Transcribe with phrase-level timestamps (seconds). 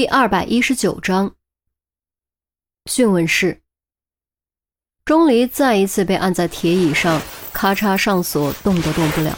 [0.00, 1.34] 第二百一十九章
[2.86, 3.60] 讯问室。
[5.04, 7.20] 钟离再一次被按在铁椅上，
[7.52, 9.36] 咔嚓上锁，动都动不了。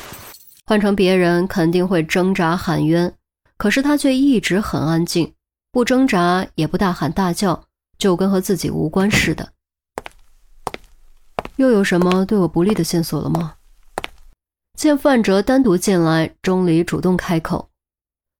[0.64, 3.12] 换成别人肯定会挣扎喊冤，
[3.56, 5.34] 可是他却一直很安静，
[5.72, 7.66] 不挣扎也不大喊大叫，
[7.98, 9.52] 就跟和自己无关似的。
[11.56, 13.56] 又有什么对我不利的线索了吗？
[14.78, 17.71] 见范哲单独进来，钟离主动开口。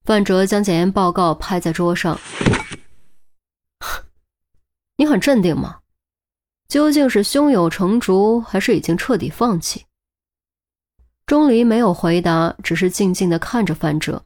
[0.04, 2.18] 范哲将检验报告拍在桌上
[4.96, 5.78] ：“你很镇定吗？
[6.66, 9.86] 究竟是胸有成竹，还是已经彻底放弃？”
[11.24, 14.24] 钟离没有回答，只是静静的看着范哲。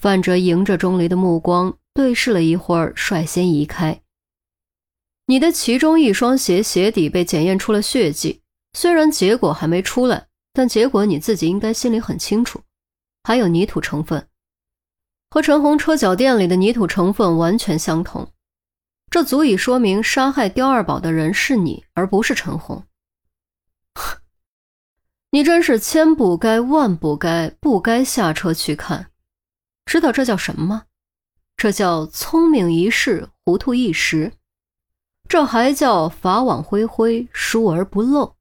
[0.00, 4.00] 范哲迎着钟离的目光对视了一会儿，率先移开。
[5.26, 8.40] 你的其中一双鞋鞋底被检验出了血迹，
[8.72, 12.62] 虽然结果还没出来，但结果你自己应该心里很清楚。
[13.22, 14.26] 还有泥土成分，
[15.34, 18.30] 和陈红车脚垫里的泥土成分完全相同，
[19.10, 22.86] 这足以说明杀害刁二宝的人是你，而不是陈红。
[25.32, 29.10] 你真是千不该万不该，不该下车去看。
[29.84, 30.84] 知道这叫什么吗？
[31.56, 34.34] 这叫聪明一世，糊涂一时。
[35.28, 38.36] 这还叫法网恢恢，疏而不漏。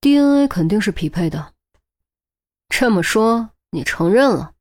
[0.00, 1.54] DNA 肯定是匹配的。
[2.68, 4.52] 这么说，你承认了？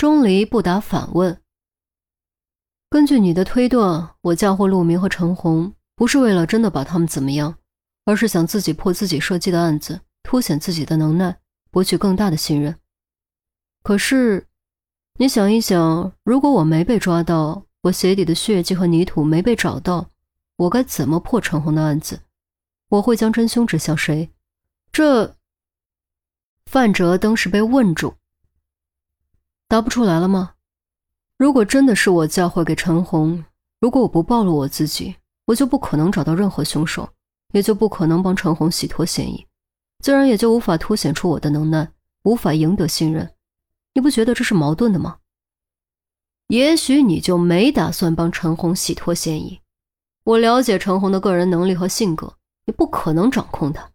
[0.00, 1.42] 钟离不答反问。
[2.88, 7.58] 根据你的推断，我嫁祸陆明和陈红，不是为了真的把他们怎么样，
[8.06, 11.38] 而是想自己破自己设计的案子，凸显自己的能耐，
[11.70, 12.78] 博取更大的信任。
[13.82, 14.46] 可是，
[15.18, 20.08] 你想一想，如果我没被抓到，我鞋底的血迹和泥土没被找到，
[20.56, 22.18] 我该怎么破陈红的案子？
[22.88, 24.30] 我会将真凶指向谁？
[24.90, 25.36] 这
[26.64, 28.14] 范哲当时被问住，
[29.70, 30.54] 答不出来了吗？
[31.36, 33.44] 如果真的是我嫁祸给陈红，
[33.78, 37.08] 如果我不暴露我自己，我就不可能找到任何凶手，
[37.52, 39.46] 也就不可能帮陈红洗脱嫌疑，
[40.00, 41.88] 自然也就无法凸显出我的能耐，
[42.24, 43.32] 无法赢得信任。
[43.94, 45.18] 你不觉得这是矛盾的吗？
[46.48, 49.60] 也许你就没打算帮陈红洗脱嫌疑。
[50.24, 52.34] 我了解陈红的个人能力和性格，
[52.66, 53.88] 你不可能掌控他。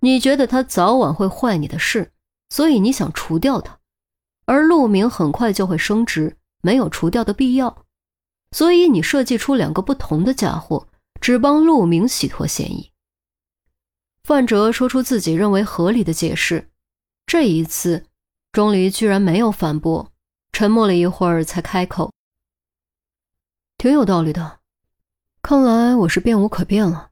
[0.00, 2.10] 你觉得他早晚会坏你的事，
[2.50, 3.78] 所以你想除掉他。
[4.46, 7.84] 而陆明很快就会升职，没有除掉的必要。
[8.52, 10.88] 所以你设计出两个不同的家伙，
[11.20, 12.90] 只帮陆明洗脱嫌疑。
[14.24, 16.70] 范哲说出自己认为合理的解释，
[17.26, 18.06] 这一次，
[18.52, 20.12] 钟离居然没有反驳。
[20.52, 22.12] 沉默了一会儿，才开口
[23.76, 24.60] ：“挺有道理的，
[25.42, 27.10] 看来我是变无可变了。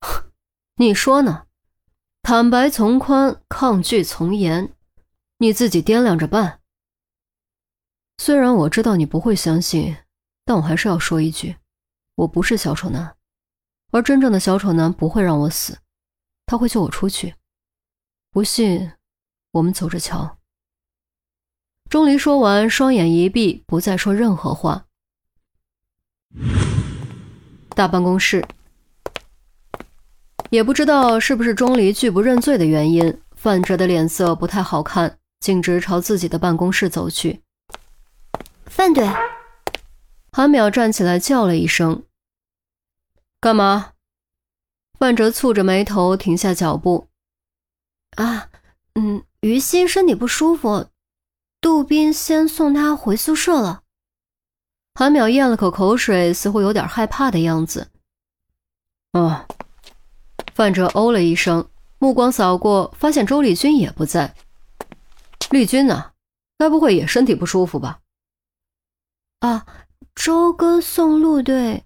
[0.76, 1.46] 你说呢？
[2.22, 4.74] 坦白从宽，抗拒从严，
[5.38, 6.60] 你自己掂量着办。
[8.18, 9.96] 虽然我知道你不会相信，
[10.44, 11.56] 但我还是要说一句：
[12.14, 13.14] 我不是小丑男，
[13.90, 15.78] 而真正的小丑男不会让我死，
[16.46, 17.34] 他会救我出去。
[18.30, 18.92] 不信，
[19.50, 20.38] 我们走着瞧。”
[21.90, 24.86] 钟离说完，双眼一闭，不再说任何话。
[27.76, 28.44] 大办公室，
[30.50, 37.42] 也不知道是不是钟离拒不认罪的原因，范哲的脸色不太好看，径直朝自己的办公室走去。
[38.66, 39.08] 范队，
[40.32, 42.04] 韩淼站起来叫了一声
[43.40, 43.92] ：“干嘛？”
[44.98, 47.08] 范哲蹙着眉头，停下脚步。
[48.16, 48.48] 啊，
[48.94, 50.86] 嗯，于西身体不舒服。
[51.60, 53.82] 杜宾先送他回宿舍了。
[54.94, 57.88] 韩淼咽了口口水，似乎有点害怕的样子。
[59.12, 59.46] 哦，
[60.54, 64.34] 范哲哦了一声，目光扫过，发现周丽君也不在。
[65.50, 66.12] 丽君呢？
[66.58, 68.00] 该不会也身体不舒服吧？
[69.40, 69.66] 啊，
[70.14, 71.84] 周哥送陆队。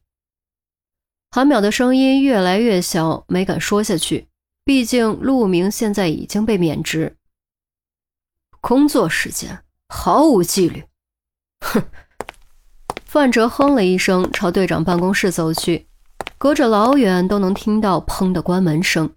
[1.30, 4.28] 韩淼的声音越来越小，没敢说下去。
[4.64, 7.16] 毕竟陆明现在已经被免职。
[8.60, 9.64] 工作时间。
[9.92, 10.84] 毫无纪律，
[11.66, 11.82] 哼！
[13.04, 15.88] 范哲哼了一声，朝队长办公室走去，
[16.38, 19.12] 隔着老远都能听到“砰”的关门声。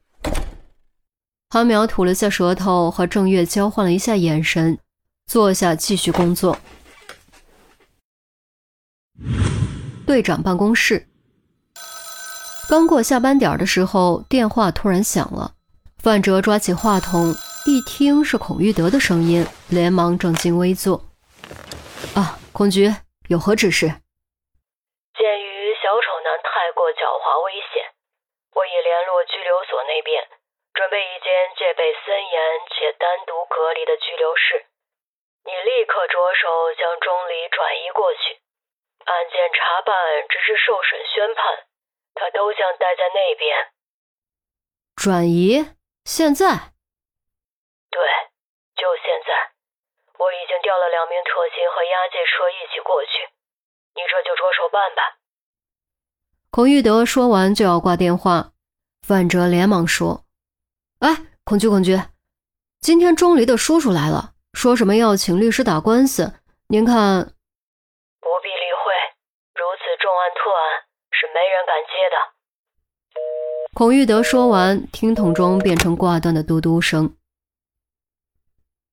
[1.53, 4.79] 韩淼吐了下舌头，和郑月交换了一下眼神，
[5.27, 6.57] 坐下继续工作。
[10.07, 11.07] 队长办公室，
[12.67, 15.53] 刚过下班点的时候，电话突然响了，
[15.99, 17.35] 范哲抓起话筒。
[17.67, 21.05] 一听是孔玉德的声音，连忙正襟危坐。
[22.15, 22.91] 啊，孔局
[23.27, 23.85] 有何指示？
[23.85, 27.93] 鉴于小丑男太过狡猾危险，
[28.55, 30.17] 我已联络拘留所那边，
[30.73, 32.37] 准备一间戒备森严
[32.69, 34.65] 且单独隔离的拘留室。
[35.45, 38.41] 你立刻着手将钟离转移过去。
[39.05, 39.93] 案件查办
[40.29, 41.67] 直至受审宣判，
[42.15, 43.71] 他都将待在那边。
[44.95, 45.75] 转移？
[46.05, 46.71] 现在？
[47.91, 47.99] 对，
[48.75, 49.51] 就现在。
[50.17, 53.27] 我已经调了两名特勤和押解车一起过去，
[53.93, 55.19] 你这就着手办吧。
[56.49, 58.53] 孔玉德说完就要挂电话，
[59.05, 60.22] 范哲连忙说
[61.03, 61.99] ：“哎，孔局，孔局，
[62.79, 66.31] 今天钟离的叔叔来了，说什么要请律师打官司，
[66.67, 66.95] 您看。”
[68.23, 68.93] 不必理会，
[69.53, 70.63] 如此重案特案
[71.11, 72.15] 是没人敢接的。
[73.73, 77.13] 孔玉德说完，听筒中变成挂断的嘟嘟声。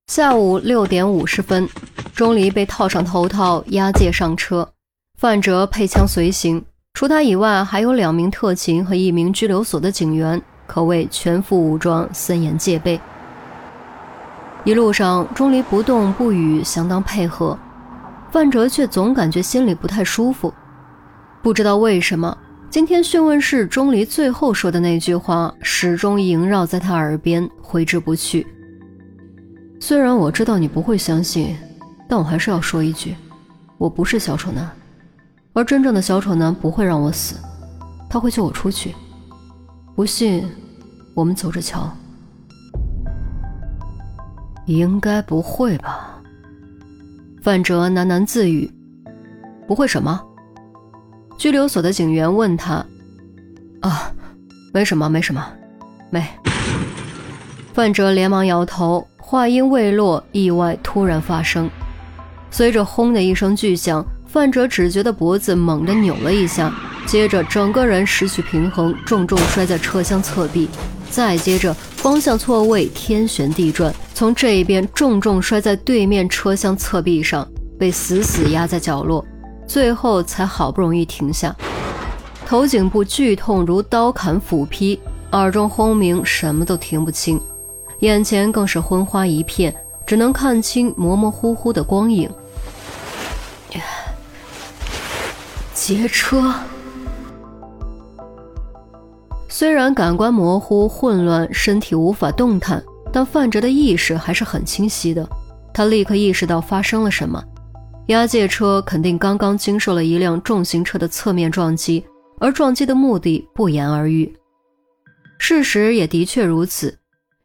[0.09, 1.69] 下午六点五十分，
[2.13, 4.73] 钟离被套上头套，押解上车。
[5.17, 13.01] 范哲配枪随行，除他以外，还有两名特勤和一名拘留所的警员，可谓全副武装，森严戒备。
[14.63, 17.59] 一路上，钟离不动不语，相当配合。
[18.31, 20.55] 范哲却总感觉心里不太舒服，
[21.43, 22.39] 不知道为什么，
[22.71, 28.47] 今天讯问室钟离最后说的那句话，始终萦绕在他耳边，挥之不去。
[29.81, 31.57] 虽然我知道你不会相信，
[32.09, 33.17] 但我还是要说一句：
[33.77, 34.71] 我不是小丑男，
[35.53, 37.35] 而真正的小丑男不会让我死，
[38.09, 38.95] 他会救我出去。
[40.01, 40.51] 不信，
[41.13, 41.95] 我们走着瞧。
[44.65, 46.19] 应该不会吧？
[47.43, 48.73] 范哲喃喃自语
[49.69, 50.19] ：“不会什么？”
[51.37, 52.83] 拘留所的警员问他
[53.85, 54.11] ：“啊，
[54.73, 55.47] 没什么，没什么，
[56.09, 56.27] 没。”
[57.75, 59.07] 范哲连忙摇头。
[59.19, 61.69] 话音未落，意外突然发生。
[62.51, 66.73] 随着“轰”的一声巨响，范哲只觉得脖子猛地扭了一下，
[67.07, 70.69] 接着整个人失去平衡，重重摔在车厢侧壁。
[71.11, 77.45] 再接着方向错位，天旋地转，从这一边重重摔在对面车厢侧壁上，
[77.77, 79.27] 被死死压在角落，
[79.67, 81.53] 最后才好不容易停下。
[82.47, 85.01] 头颈部剧痛如刀砍斧劈，
[85.33, 87.41] 耳中轰鸣，什么都听不清。
[88.01, 89.75] 眼前更是昏花一片，
[90.07, 92.31] 只能看清模模糊糊的光影。
[95.75, 96.55] 劫车。
[99.61, 105.29] 虽然感官模糊混乱，身体无法动弹，但范哲的意识还是很清晰的。
[105.71, 107.45] 他立刻意识到发生了什么，
[108.07, 112.03] 押解车肯定刚刚经受了一辆重型车的侧面撞击，
[112.39, 114.35] 而撞击的目的不言而喻。
[115.37, 116.97] 事实也的确如此。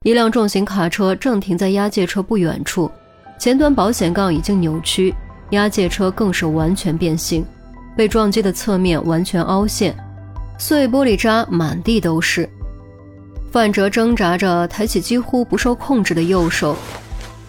[0.04, 2.90] 一辆重型卡车正停在押解车不远处，
[3.38, 5.14] 前端保险杠已经扭曲，
[5.50, 7.46] 押解车更是完全变形，
[7.98, 9.94] 被撞击的侧面完全凹陷，
[10.58, 12.50] 碎玻璃渣满地都是。
[13.52, 16.76] 范哲挣扎着抬起几乎不受控制的右手，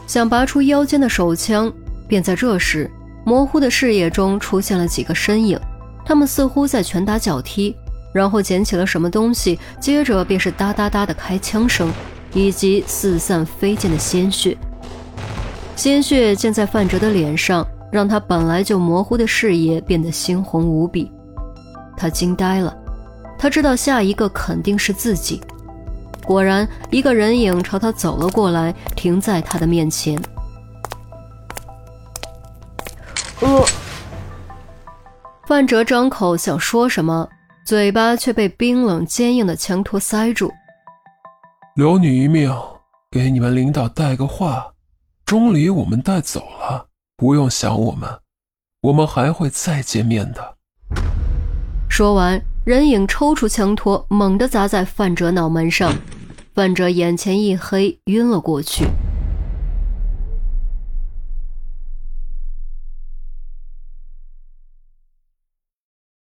[0.07, 1.73] 想拔出腰间的手枪，
[2.07, 2.91] 便在这时，
[3.25, 5.59] 模糊的视野中出现了几个身影，
[6.05, 7.75] 他们似乎在拳打脚踢，
[8.13, 11.91] 然后捡起了什么东西，接着便是哒哒哒的开枪声。
[12.35, 14.55] 以及四散飞溅的鲜血，
[15.75, 21.11] 鲜血溅在范哲的脸上，让他本来就模糊的视野变得猩红无比。
[21.97, 22.77] 他惊呆了，
[23.39, 25.43] 他知道下一个肯定是自己。
[26.25, 30.21] 果然，一个人影朝他走了过来，停在他的面前。
[33.41, 33.65] 呃，
[35.47, 37.29] 范哲张口想说什么，
[37.65, 40.53] 嘴巴却被冰冷坚硬的枪托塞住。
[41.77, 42.51] 留你一命，
[43.11, 44.73] 给你们领导带个话：
[45.25, 48.09] 钟离我们带走了，不用想我们，
[48.81, 50.57] 我们还会再见面的。
[51.89, 55.95] 说完，人影抽出枪托，猛地砸在范哲脑门上，
[56.53, 58.85] 范哲眼前一黑，晕了过去。